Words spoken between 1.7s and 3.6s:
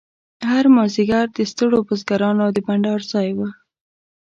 بزګرانو د بنډار ځای و.